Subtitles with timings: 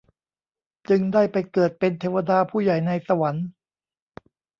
[0.89, 3.47] จึงได้ไปเกิดเป็นเทวดาผู้ใหญ่ในสวรรค์